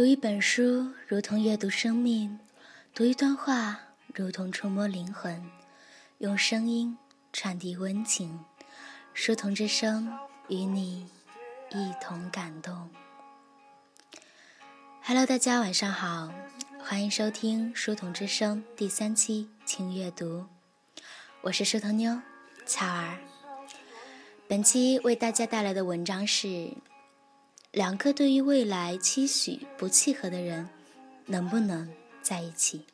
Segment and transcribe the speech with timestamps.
[0.00, 2.40] 读一本书如同阅读生命，
[2.94, 3.78] 读一段话
[4.14, 5.44] 如同触摸灵魂，
[6.16, 6.96] 用声音
[7.34, 8.42] 传递温情。
[9.12, 10.10] 书童之声
[10.48, 11.06] 与你
[11.72, 12.88] 一同感动。
[15.02, 16.32] Hello，大家晚上好，
[16.82, 20.46] 欢迎收听书童之声第三期轻阅读，
[21.42, 22.18] 我是书童妞
[22.64, 23.18] 巧儿。
[24.48, 26.72] 本期为大家带来的文章是。
[27.72, 30.68] 两个对于未来期许不契合的人，
[31.26, 31.88] 能不能
[32.20, 32.84] 在一起？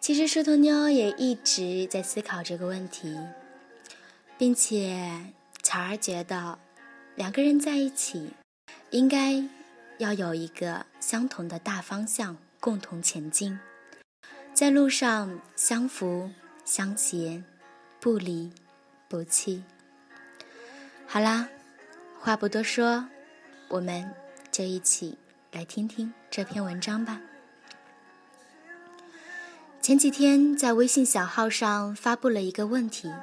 [0.00, 3.18] 其实，舒头妞也一直在思考这个问题，
[4.36, 6.58] 并且巧儿觉得，
[7.14, 8.28] 两个人在一起，
[8.90, 9.42] 应该
[9.96, 13.58] 要有一个相同的大方向，共同前进，
[14.52, 16.30] 在路上相扶
[16.66, 17.42] 相携，
[17.98, 18.52] 不离
[19.08, 19.64] 不弃。
[21.06, 21.48] 好啦。
[22.26, 23.06] 话不多说，
[23.68, 24.12] 我们
[24.50, 25.16] 就一起
[25.52, 27.20] 来听听这篇文章吧。
[29.80, 33.14] 前几天在微信小号上发布了一个问题：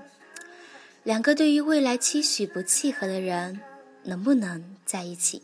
[1.04, 3.60] 两个对于未来期许不契合的人，
[4.04, 5.44] 能不能在一起？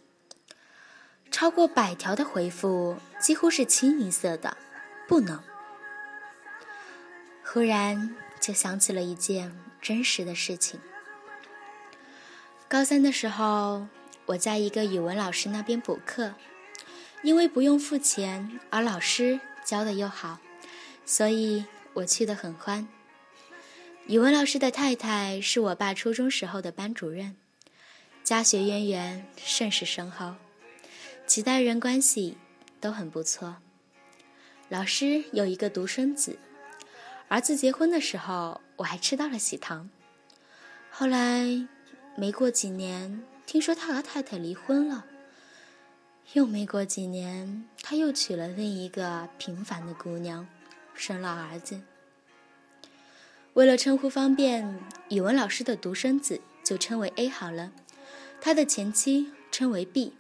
[1.30, 4.56] 超过百条的回复几乎是清一色的
[5.06, 5.38] “不能”。
[7.44, 10.80] 忽然就想起了一件真实的事情。
[12.70, 13.88] 高三的时候，
[14.28, 16.36] 我在一个语文老师那边补课，
[17.24, 20.38] 因为不用付钱，而老师教的又好，
[21.04, 22.88] 所以我去的很欢。
[24.06, 27.36] 语文老师的太太是我爸初中时候的班主任，
[28.24, 30.36] 家学渊源甚是深厚，
[31.26, 32.38] 几代人关系
[32.80, 33.56] 都很不错。
[34.68, 36.38] 老师有一个独生子，
[37.30, 39.90] 儿子结婚的时候，我还吃到了喜糖。
[40.92, 41.68] 后来。
[42.20, 45.06] 没过几年，听说他和太太离婚了。
[46.34, 50.46] 又没过几年，他又娶了另一个平凡的姑娘，
[50.94, 51.80] 生了儿子。
[53.54, 57.72] 为了称呼方便，语文老师的独生子就称为 A 好了，
[58.42, 60.14] 他的前妻称为 B。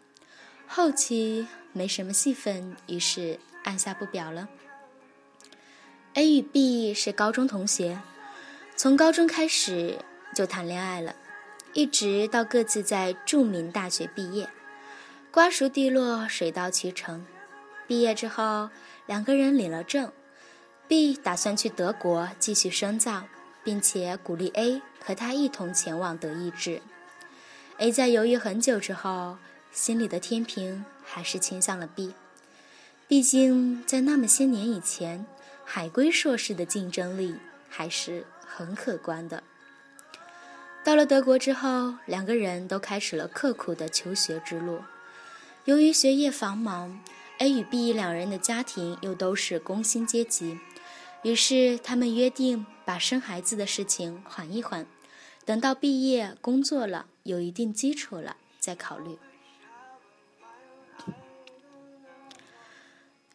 [0.67, 4.47] 后期没什么戏份，于是按下不表了。
[6.13, 7.99] A 与 B 是高中同学，
[8.77, 9.99] 从高中开始
[10.33, 11.13] 就谈恋爱了。
[11.73, 14.49] 一直到各自在著名大学毕业，
[15.31, 17.25] 瓜熟蒂落，水到渠成。
[17.87, 18.69] 毕业之后，
[19.05, 20.11] 两个人领了证
[20.87, 23.25] ，B 打算去德国继续深造，
[23.63, 26.81] 并且鼓励 A 和他一同前往德意志。
[27.77, 29.37] A 在犹豫很久之后，
[29.71, 32.13] 心里的天平还是倾向了 B。
[33.07, 35.25] 毕竟在那么些年以前，
[35.63, 37.35] 海归硕士的竞争力
[37.69, 39.43] 还是很可观的。
[40.83, 44.81] 到了德国之后，两个人都开始了刻苦的求学之路。
[45.65, 46.99] 由于学业繁忙
[47.37, 50.57] ，A 与 B 两人的家庭又都是工薪阶级，
[51.21, 54.87] 于是他们约定把生孩子的事情缓一缓，
[55.45, 59.17] 等到毕业工作了，有一定基础了再考虑。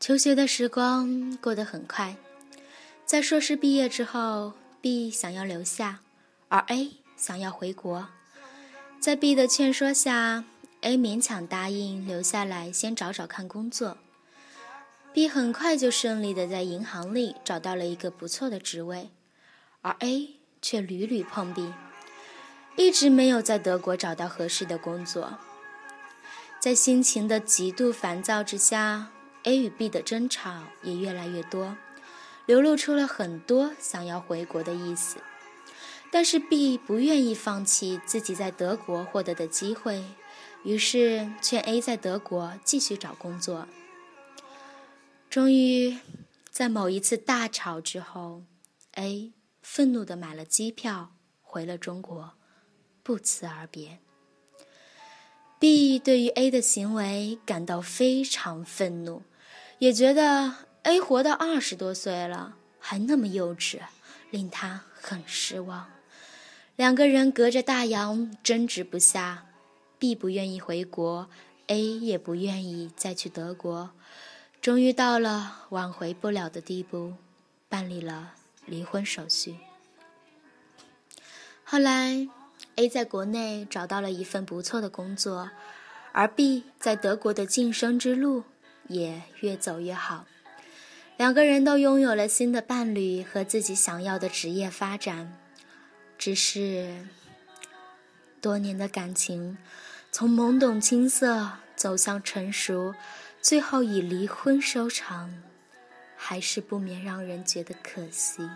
[0.00, 2.16] 求学的时光过得很快，
[3.06, 6.00] 在硕士毕业之后，B 想要留下，
[6.48, 7.03] 而 A。
[7.16, 8.08] 想要回国，
[9.00, 10.44] 在 B 的劝说下
[10.80, 13.96] ，A 勉强答应留下来先找找看工作。
[15.12, 19.10] B 很快就顺利的在银行里找到了一个不错的职位，
[19.80, 21.72] 而 A 却屡屡碰壁，
[22.76, 25.38] 一直没有在德国找到合适的工作。
[26.58, 29.10] 在心情的极度烦躁之下
[29.44, 31.76] ，A 与 B 的争吵也越来越多，
[32.46, 35.18] 流露出了很多想要回国的意思。
[36.14, 40.04] 但是 B 不愿意放弃自己在德国获得的机会，
[40.62, 43.66] 于是劝 A 在德国继续找工作。
[45.28, 45.98] 终于，
[46.48, 48.44] 在某一次大吵之后
[48.92, 52.34] ，A 愤怒地买了机票回了中国，
[53.02, 53.98] 不辞而别。
[55.58, 59.24] B 对于 A 的行为感到非常愤怒，
[59.80, 63.80] 也觉得 A 活到二十多岁了还那么幼稚，
[64.30, 65.90] 令他很失望。
[66.76, 69.46] 两个人隔着大洋争执不下
[70.00, 71.28] ，B 不愿意回国
[71.68, 73.90] ，A 也不愿意再去德国，
[74.60, 77.14] 终于到了挽回不了的地步，
[77.68, 78.32] 办理了
[78.66, 79.54] 离婚手续。
[81.62, 82.28] 后来
[82.74, 85.50] ，A 在国内找到了一份不错的工作，
[86.10, 88.42] 而 B 在德国的晋升之路
[88.88, 90.26] 也越走越好，
[91.16, 95.38] 两个人都拥有了新的伴侣和自己想要的职业发展。
[96.24, 97.04] 只是
[98.40, 99.58] 多年的感情，
[100.10, 102.94] 从懵懂青涩走向成熟，
[103.42, 105.42] 最后以离婚收场，
[106.16, 108.48] 还是不免让人觉得可惜。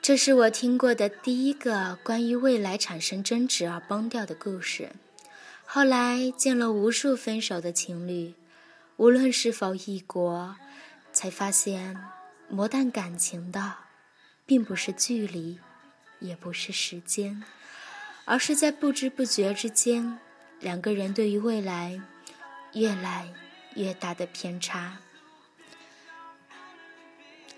[0.00, 4.92] 这是我听过的第一个关于未来产生争执而崩掉的故事。
[5.66, 8.32] 后来见了无数分手的情侣，
[8.96, 10.56] 无论是否异国，
[11.12, 11.94] 才发现
[12.48, 13.83] 磨淡感情的，
[14.46, 15.58] 并不是距离，
[16.20, 17.42] 也不是时间，
[18.24, 20.18] 而是在不知不觉之间，
[20.60, 22.00] 两个人对于未来
[22.74, 23.32] 越来
[23.74, 24.98] 越大的偏差。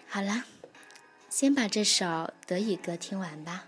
[0.09, 0.45] 好了，
[1.29, 3.65] 先把这首德语歌听完吧。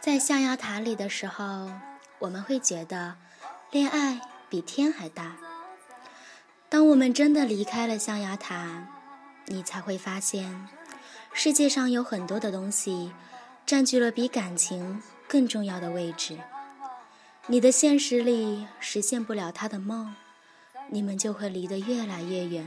[0.00, 1.70] 在象牙塔里的时候，
[2.18, 3.16] 我们会觉得
[3.70, 5.36] 恋爱比天还大。
[6.68, 8.88] 当我们真的离开了象牙塔，
[9.46, 10.66] 你才会发现，
[11.32, 13.12] 世界上有很多的东西
[13.64, 16.38] 占据了比感情更重要的位置。
[17.46, 20.16] 你的现实里实现不了他的梦，
[20.90, 22.66] 你们就会离得越来越远。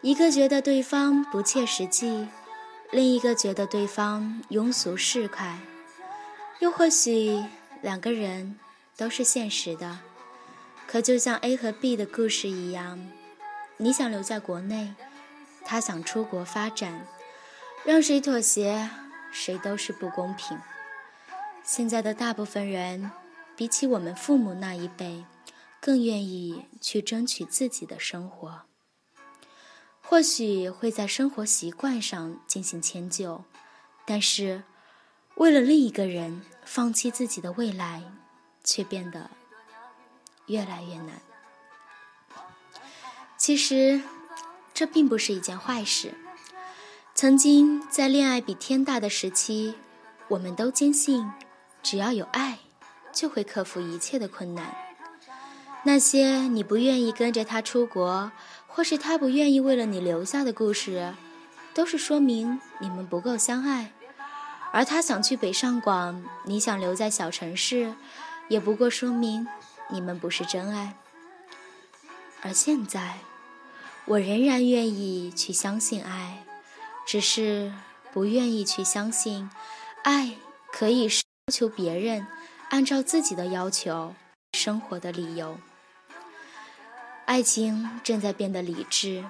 [0.00, 2.28] 一个觉得对方不切实际。
[2.90, 5.56] 另一个觉得对方庸俗市侩，
[6.60, 7.44] 又或许
[7.82, 8.58] 两个人
[8.96, 9.98] 都是现实的。
[10.86, 13.10] 可就像 A 和 B 的故事一样，
[13.76, 14.94] 你想留在国内，
[15.66, 17.06] 他想出国发展，
[17.84, 18.88] 让谁妥协，
[19.30, 20.58] 谁都是不公平。
[21.62, 23.10] 现在的大部分人，
[23.54, 25.26] 比起我们父母那一辈，
[25.78, 28.67] 更愿意去争取自己的生活。
[30.10, 33.44] 或许会在生活习惯上进行迁就，
[34.06, 34.62] 但是
[35.34, 38.02] 为了另一个人放弃自己的未来，
[38.64, 39.28] 却变得
[40.46, 41.20] 越来越难。
[43.36, 44.00] 其实
[44.72, 46.14] 这并不是一件坏事。
[47.14, 49.74] 曾经在恋爱比天大的时期，
[50.28, 51.30] 我们都坚信，
[51.82, 52.60] 只要有爱，
[53.12, 54.74] 就会克服一切的困难。
[55.84, 58.32] 那些你不愿意跟着他出国。
[58.68, 61.12] 或是他不愿意为了你留下的故事，
[61.74, 63.86] 都是说明你们不够相爱；
[64.72, 67.92] 而他想去北上广，你想留在小城市，
[68.48, 69.48] 也不过说明
[69.88, 70.94] 你们不是真爱。
[72.40, 73.18] 而现在，
[74.04, 76.44] 我仍然愿意去相信爱，
[77.04, 77.72] 只是
[78.12, 79.50] 不愿意去相信，
[80.04, 80.36] 爱
[80.70, 82.26] 可以要求别人
[82.68, 84.14] 按照自己的要求
[84.52, 85.58] 生活的理由。
[87.28, 89.22] 爱情正在变得理智，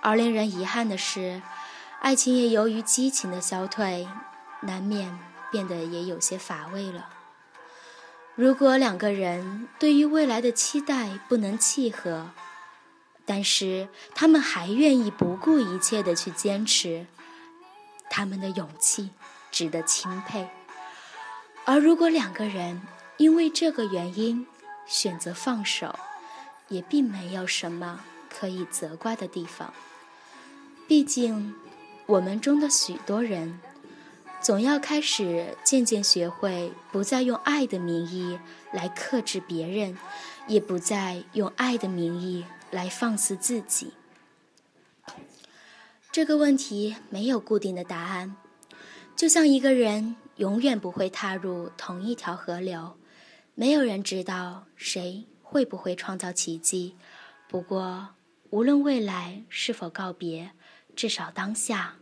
[0.00, 1.42] 而令人遗憾的是，
[2.00, 4.06] 爱情也由于激情的消退，
[4.60, 5.18] 难免
[5.50, 7.08] 变得也有些乏味了。
[8.36, 12.30] 如果两个人对于未来的期待不能契合，
[13.26, 17.04] 但是他们还愿意不顾一切的去坚持，
[18.08, 19.10] 他们的勇气
[19.50, 20.48] 值得钦佩。
[21.64, 22.80] 而如果两个人
[23.16, 24.46] 因为这个原因
[24.86, 25.98] 选择放手，
[26.68, 29.72] 也并没有什么可以责怪的地方。
[30.86, 31.54] 毕竟，
[32.06, 33.60] 我们中的许多人，
[34.40, 38.38] 总要开始渐渐学会，不再用爱的名义
[38.72, 39.96] 来克制别人，
[40.46, 43.92] 也不再用爱的名义来放肆自己。
[46.12, 48.36] 这个问题没有固定的答案，
[49.16, 50.16] 就像一个人。
[50.38, 52.98] 永远不会踏入同一条河流，
[53.54, 56.96] 没有人知道谁会不会创造奇迹。
[57.48, 58.08] 不过，
[58.50, 60.50] 无论未来是否告别，
[60.96, 61.94] 至少当下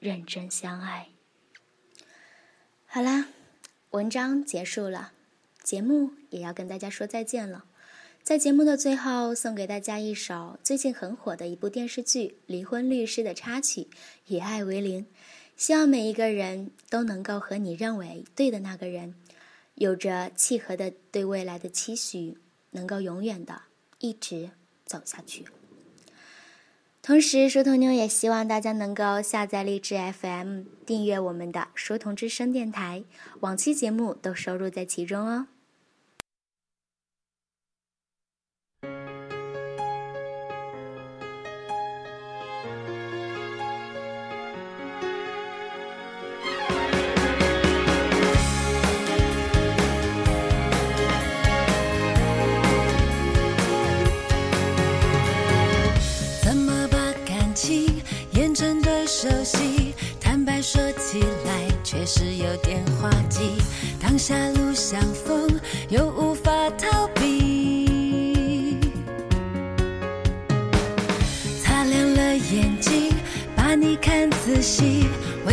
[0.00, 1.10] 认真相爱。
[2.86, 3.28] 好啦，
[3.90, 5.12] 文章结束了，
[5.62, 7.64] 节目也要跟大家说再见了。
[8.24, 13.82] 在节目的最后，送给大家一首最近很火的一部电视剧《离婚律师》的插曲
[14.26, 15.04] 《以爱为零》。
[15.56, 19.14] 希望每一个人都能够和你认为对的那个人，
[19.76, 22.36] 有着契合的对未来的期许，
[22.70, 23.62] 能够永远的
[23.98, 24.50] 一直
[24.84, 25.46] 走下去。
[27.02, 33.04] 同时，书童妞也希望大家能够下载荔枝 FM，订阅我们的书童之声电台，
[33.40, 35.46] 往期节目都收录在其中哦。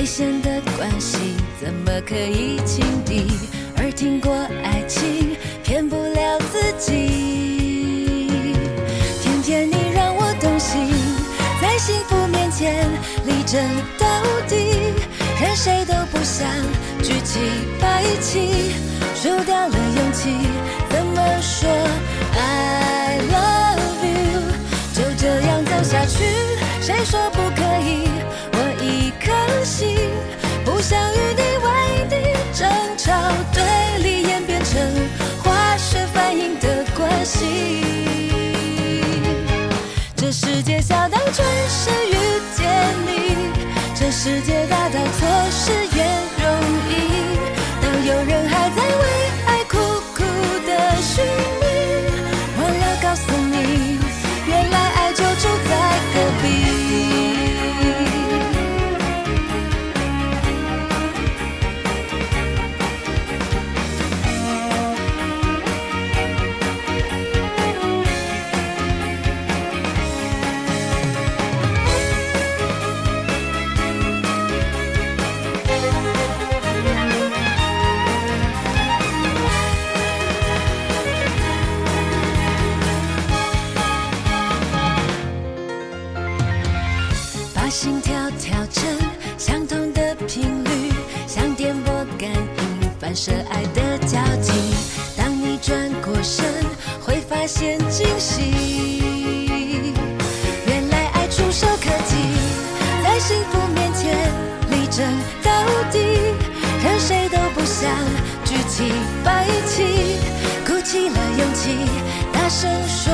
[0.07, 3.27] 危险的关系怎么可以轻敌？
[3.75, 4.33] 而听过
[4.63, 5.35] 爱情
[5.65, 8.29] 骗不了自己。
[9.21, 10.87] 偏偏你让我动心，
[11.61, 12.87] 在幸福面前
[13.25, 13.61] 力争
[13.99, 14.07] 到
[14.47, 14.93] 底，
[15.41, 16.47] 任谁都不想。
[17.03, 17.41] 举起
[17.77, 18.71] 白旗，
[19.13, 20.29] 输掉了勇气，
[20.89, 21.69] 怎么说
[22.33, 24.39] I love you？
[24.93, 26.23] 就这样走下去，
[26.79, 28.07] 谁说不可以？
[30.65, 31.67] 不想与你为
[32.09, 32.15] 敌，
[32.51, 32.67] 争
[32.97, 33.11] 吵
[33.53, 33.63] 对
[34.01, 34.81] 立演变成
[35.43, 37.83] 化学反应的关系。
[40.15, 42.06] 这世界小到准时
[93.19, 94.51] 是爱的交集，
[95.17, 96.45] 当你转过身
[97.01, 98.43] 会发现惊喜。
[100.67, 102.15] 原来爱触手可及，
[103.03, 104.13] 在幸福面前
[104.69, 105.03] 力争
[105.41, 105.51] 到
[105.91, 105.97] 底。
[106.83, 107.89] 任谁都不想
[108.45, 108.93] 举起
[109.23, 110.17] 白旗，
[110.67, 111.75] 鼓起了勇气，
[112.31, 113.11] 大声说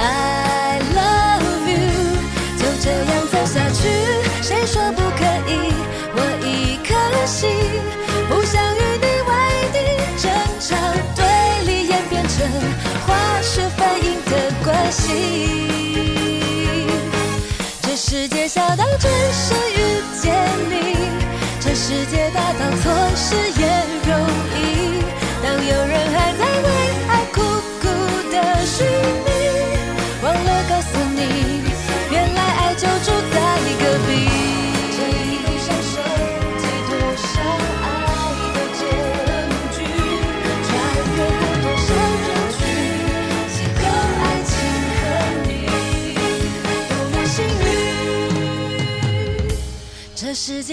[0.00, 1.78] ：I love you。
[2.58, 3.88] 就这样走下去，
[4.42, 5.72] 谁说不可以？
[6.12, 7.57] 我一颗心。
[18.10, 20.34] 世界小到转身遇见
[20.70, 20.96] 你，
[21.60, 23.66] 这世界大到错失也
[24.08, 24.10] 容
[24.56, 25.04] 易。
[25.44, 26.47] 当有人还在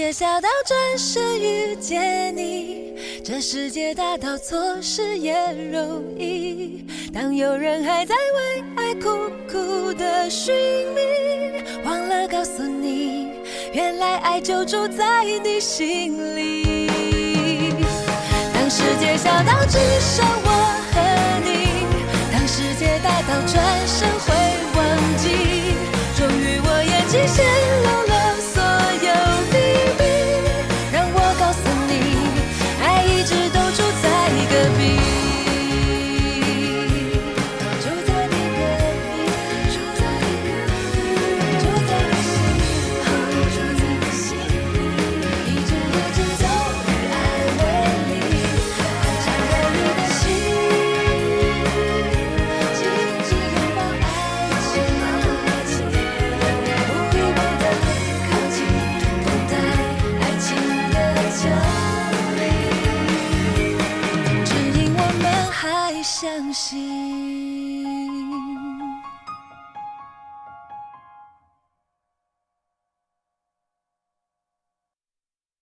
[0.06, 2.94] 界小到准时遇见你，
[3.24, 5.34] 这世界大到错失也
[5.72, 6.86] 容易。
[7.12, 9.08] 当有人还在为爱苦
[9.50, 10.54] 苦的寻
[10.94, 13.30] 觅，忘了告诉你。
[13.72, 17.74] 原来爱就住在你心里。
[18.54, 20.24] 当世界小到只剩